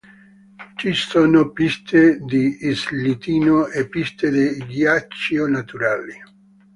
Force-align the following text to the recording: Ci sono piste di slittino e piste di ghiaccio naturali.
Ci 0.77 0.93
sono 0.93 1.51
piste 1.51 2.17
di 2.21 2.57
slittino 2.73 3.67
e 3.67 3.87
piste 3.87 4.31
di 4.31 4.57
ghiaccio 4.65 5.45
naturali. 5.45 6.17